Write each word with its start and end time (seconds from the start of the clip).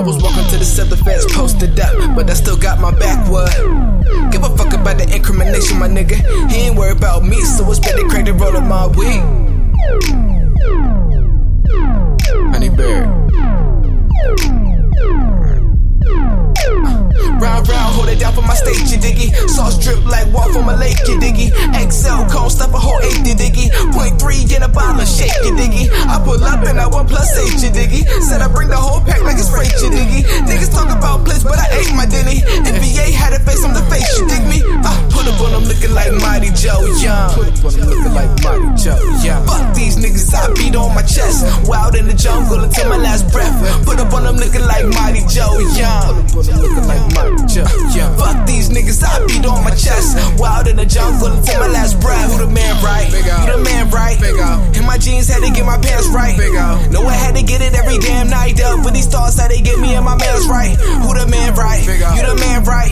I 0.00 0.02
was 0.02 0.16
walking 0.22 0.48
to 0.48 0.56
the 0.56 0.64
center 0.64 0.96
fence 0.96 1.26
posted 1.34 1.78
up, 1.78 2.16
but 2.16 2.30
I 2.30 2.32
still 2.32 2.56
got 2.56 2.80
my 2.80 2.90
backwood. 2.90 3.52
Give 4.32 4.42
a 4.42 4.48
fuck 4.56 4.72
about 4.72 4.96
the 4.96 5.04
incrimination, 5.14 5.78
my 5.78 5.88
nigga. 5.88 6.16
He 6.50 6.68
ain't 6.68 6.78
worried 6.78 6.96
about 6.96 7.22
me, 7.22 7.38
so 7.42 7.70
it's 7.70 7.80
better 7.80 8.08
crazy 8.08 8.32
rolling 8.32 8.66
my 8.66 8.86
weed. 8.86 9.20
Honey 12.48 12.70
Bear. 12.70 13.12
Round, 17.40 17.68
round, 17.68 17.94
hold 17.94 18.08
it 18.08 18.20
down 18.20 18.32
for 18.32 18.40
my 18.40 18.54
stage, 18.54 18.88
you 18.92 18.96
diggy. 18.96 19.36
Sauce 19.48 19.76
drip 19.84 20.02
like 20.06 20.32
water 20.32 20.54
from 20.54 20.68
a 20.70 20.76
lake, 20.76 20.96
you 21.08 21.20
diggy. 21.20 21.52
XL 21.76 22.24
cone 22.32 22.48
stuff 22.48 22.72
a 22.72 22.78
whole 22.78 23.00
eight, 23.00 23.20
you 23.28 23.34
diggy. 23.34 23.68
Point 23.92 24.18
three 24.18 24.48
in 24.48 24.62
a 24.62 24.68
bottle 24.68 25.00
of 25.00 25.08
shake, 25.08 25.32
you 25.44 25.52
diggy. 25.52 25.92
I 26.08 26.24
pull 26.24 26.42
plus 27.10 27.34
eight, 27.42 27.58
you 27.60 27.70
diggy. 27.74 28.06
Said 28.22 28.40
I 28.40 28.48
bring 28.48 28.70
the 28.70 28.78
whole 28.78 29.02
pack 29.02 29.20
like 29.26 29.36
it's 29.36 29.50
freight, 29.50 29.74
you 29.82 29.90
diggy. 29.90 30.22
Niggas 30.46 30.70
talk 30.70 30.88
about 30.88 31.26
bliss, 31.26 31.42
but 31.42 31.58
I 31.58 31.66
ate 31.74 31.92
my 31.92 32.06
dinny. 32.06 32.40
NBA 32.62 33.12
had 33.12 33.34
a 33.34 33.42
face 33.42 33.66
on 33.66 33.74
the 33.74 33.82
face, 33.90 34.06
you 34.16 34.24
dig 34.30 34.46
me? 34.46 34.62
Uh, 34.80 34.94
put 35.10 35.26
up 35.26 35.42
on 35.42 35.50
them 35.50 35.66
looking 35.66 35.92
like 35.92 36.14
Mighty 36.22 36.54
Joe 36.54 36.86
Young. 37.02 37.34
Put 37.34 37.50
up 37.50 37.66
on 37.66 37.72
them 37.74 37.90
looking 37.90 38.14
like 38.14 38.30
Mighty 38.46 38.70
Joe 38.78 39.02
Young. 39.20 39.42
Fuck 39.44 39.74
these 39.74 39.98
niggas, 39.98 40.30
I 40.32 40.54
beat 40.54 40.78
on 40.78 40.94
my 40.94 41.02
chest. 41.02 41.44
Wild 41.66 41.98
in 41.98 42.06
the 42.06 42.14
jungle 42.14 42.62
until 42.62 42.88
my 42.88 42.96
last 42.96 43.28
breath. 43.34 43.58
Put 43.84 43.98
up 43.98 44.14
on 44.14 44.22
them 44.24 44.38
looking 44.38 44.64
like 44.64 44.86
Mighty 44.94 45.26
Joe 45.26 45.58
Young. 45.74 46.22
Put 46.30 46.46
up 46.46 46.54
on 46.54 46.62
them 46.62 46.62
looking 46.62 46.86
like 46.86 47.04
Mighty 47.18 47.42
Joe 47.50 47.68
Young. 47.90 48.14
Fuck 48.16 48.46
these 48.46 48.70
niggas, 48.70 49.02
I 49.02 49.18
beat 49.26 49.44
on 49.44 49.66
my 49.66 49.74
chest. 49.74 50.14
Wild 50.38 50.70
in 50.70 50.76
the 50.76 50.86
jungle 50.86 51.34
until 51.34 51.58
my 51.58 51.68
last 51.68 51.98
breath. 51.98 52.30
Who 52.30 52.46
the 52.46 52.50
man 52.50 52.78
right? 52.84 53.10
You 53.10 53.50
the 53.50 53.58
man 53.66 53.89
with 58.90 58.98
these 58.98 59.06
thoughts 59.06 59.38
how 59.38 59.46
they 59.46 59.60
get 59.60 59.78
me 59.78 59.94
and 59.94 60.04
my 60.04 60.18
man's 60.18 60.48
right. 60.48 60.74
Who 60.74 61.14
the 61.14 61.26
man 61.30 61.54
right? 61.54 61.82
You 61.86 62.22
the 62.26 62.34
man 62.34 62.64
right? 62.64 62.90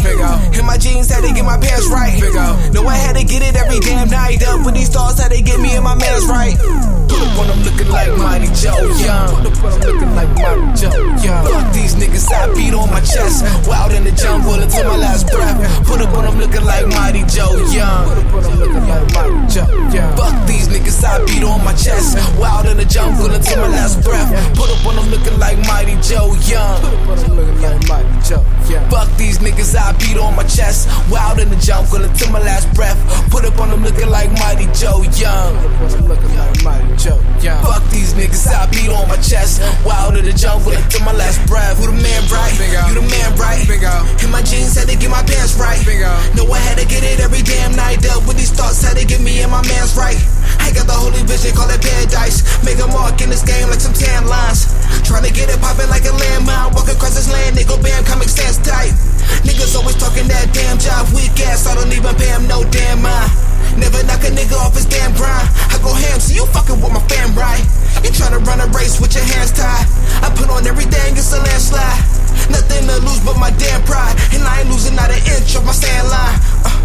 In 0.55 0.65
my 0.65 0.79
jeans 0.79 1.11
had 1.11 1.27
to 1.27 1.35
get 1.35 1.45
my 1.45 1.59
pants 1.59 1.91
right. 1.91 2.15
Know 2.73 2.87
I 2.87 2.95
had 2.95 3.17
to 3.17 3.25
get 3.25 3.43
it 3.43 3.57
every 3.57 3.81
damn 3.81 4.09
night. 4.09 4.43
Up 4.47 4.65
with 4.65 4.75
these 4.75 4.89
thoughts 4.89 5.21
how 5.21 5.29
they 5.29 5.43
get 5.43 5.59
me 5.61 5.75
and 5.75 5.83
my 5.83 5.99
man's 5.99 6.27
right. 6.27 6.55
Put 7.09 7.19
up 7.19 7.39
on 7.39 7.47
them 7.51 7.61
looking 7.67 7.89
like 7.91 8.15
Mighty 8.17 8.47
Joe 8.55 8.79
Young. 9.03 9.43
Put 9.43 9.51
up 9.51 9.65
on 9.65 9.71
them 9.75 9.81
looking 9.91 10.15
like 10.15 10.31
Mighty 10.39 10.69
Joe 10.79 11.03
Young. 11.19 11.45
Fuck 11.51 11.75
these 11.75 11.95
niggas, 11.99 12.31
I 12.31 12.55
beat 12.55 12.75
on 12.75 12.91
my 12.91 13.01
chest. 13.01 13.43
Wild 13.67 13.93
in 13.93 14.05
the 14.05 14.13
jungle 14.13 14.55
until 14.55 14.85
my 14.87 14.97
last 14.97 15.27
breath. 15.27 15.59
Put 15.87 16.01
up 16.01 16.15
on 16.15 16.25
them 16.25 16.39
looking 16.39 16.65
like 16.65 16.87
Mighty 16.87 17.25
Joe 17.27 17.59
Young. 17.75 18.07
Put 18.07 18.19
up 18.23 18.35
on 18.35 18.43
them 18.45 18.59
looking 18.61 18.87
like 18.87 19.07
Mighty 19.15 19.43
Joe 19.51 19.67
Young. 19.91 20.15
Niggas, 20.89 21.05
I 21.05 21.25
beat 21.27 21.45
on 21.45 21.65
my 21.65 21.73
chest. 21.75 22.17
Wild 22.39 22.67
in 22.67 22.79
the 22.79 22.85
jungle 22.85 23.31
until 23.31 23.61
my 23.61 23.69
last 23.69 24.03
breath. 24.03 24.33
Put 24.57 24.71
up 24.71 24.87
on 24.87 24.97
them 24.97 25.11
looking 25.11 25.39
like 25.39 25.59
Mighty 25.69 26.01
Joe 26.01 26.33
Young. 26.49 26.81
Put 26.81 27.19
up 27.19 27.29
on 27.29 27.37
them 27.37 27.37
looking 27.37 27.61
like 27.61 27.89
Mighty 27.89 28.29
Joe 28.29 28.45
Young. 28.71 28.89
Fuck 28.89 29.09
these 29.19 29.39
niggas, 29.39 29.77
I 29.77 29.93
beat 29.99 30.17
on 30.17 30.35
my 30.35 30.45
chest. 30.45 30.89
Wild 31.11 31.41
in 31.41 31.51
the 31.51 31.57
jungle 31.57 32.03
until 32.03 32.33
my 32.33 32.41
last 32.41 32.73
breath. 32.73 32.97
Put 33.31 33.45
up 33.45 33.59
on 33.61 33.69
them 33.69 33.85
looking 33.85 34.09
like 34.09 34.33
Mighty 34.33 34.67
Joe 34.73 34.98
I 38.53 38.67
beat 38.71 38.89
on 38.89 39.09
my 39.09 39.17
chest. 39.21 39.61
Wild 39.85 40.17
in 40.17 40.25
the 40.25 40.33
jungle 40.33 40.73
until 40.73 41.05
my 41.05 41.13
last 41.13 41.41
breath. 41.47 41.79
Who 41.79 41.87
the 41.91 41.97
man 41.97 42.23
right? 42.31 42.55
You 42.89 42.95
the 43.01 43.07
man 43.07 43.31
right? 43.37 43.63
In 44.23 44.31
my 44.31 44.43
jeans 44.43 44.77
had 44.77 44.89
to 44.89 44.97
get 44.97 45.11
my 45.11 45.23
pants 45.23 45.57
right. 45.57 45.81
Know 46.35 46.47
I 46.49 46.59
had 46.59 46.79
to 46.79 46.87
get 46.87 47.03
it 47.03 47.21
every 47.21 47.43
damn 47.43 47.75
night. 47.77 48.05
Up 48.09 48.27
with 48.27 48.37
these 48.37 48.53
thoughts 48.53 48.83
had 48.83 48.97
to 48.97 49.05
get 49.05 49.21
me 49.21 49.43
and 49.43 49.51
my 49.51 49.63
man's 49.67 49.97
right. 49.97 50.19
I 50.61 50.73
got 50.73 50.87
the 50.87 50.97
holy 50.97 51.23
vision, 51.25 51.57
call 51.57 51.69
it 51.71 51.81
paradise. 51.81 52.45
Make 52.65 52.81
a 52.81 52.89
mark 52.89 53.21
in 53.21 53.31
this 53.31 53.45
game 53.45 53.69
like 53.69 53.81
some 53.81 53.95
tan 53.95 54.27
lines. 54.29 54.69
Trying 55.05 55.25
to 55.25 55.33
get 55.33 55.49
it 55.49 55.61
poppin' 55.61 55.89
like 55.89 56.05
a 56.05 56.13
landmine. 56.13 56.75
Walk 56.77 56.89
across 56.93 57.17
this 57.17 57.31
land, 57.33 57.57
nigga, 57.57 57.81
bam, 57.81 58.05
comic 58.05 58.29
stands 58.29 58.59
tight. 58.61 58.93
Niggas 59.49 59.77
always 59.77 59.97
talking 59.97 60.29
that 60.29 60.53
damn 60.53 60.77
job, 60.77 61.09
weak 61.17 61.33
ass. 61.49 61.67
I 61.67 61.75
don't 61.75 61.93
even 61.93 62.13
pay 62.17 62.29
him 62.29 62.49
no 62.49 62.65
damn 62.69 63.01
mind. 63.01 63.31
Never 63.81 64.03
knock 64.05 64.25
a 64.27 64.31
nigga 64.33 64.57
off 64.61 64.75
his 64.75 64.87
damn 64.87 65.15
grind. 65.15 65.49
I 65.73 65.79
go 65.81 65.93
ham, 65.93 66.19
so 66.21 66.35
you 66.35 66.45
fucking 66.53 66.81
with 66.81 66.93
my 66.93 67.01
fam, 67.09 67.33
right? 67.39 67.58
It's 71.29 71.37
a 71.37 71.43
landslide. 71.43 72.51
Nothing 72.51 72.89
to 72.89 72.97
lose 73.05 73.21
but 73.21 73.37
my 73.39 73.51
damn 73.51 73.83
pride. 73.83 74.17
And 74.33 74.43
I 74.43 74.61
ain't 74.61 74.71
losing 74.71 74.97
not 74.97 75.11
an 75.11 75.19
inch 75.37 75.55
of 75.57 75.65
my 75.65 75.73
stand 75.73 76.09
line. 76.09 76.41
Uh. 76.65 76.78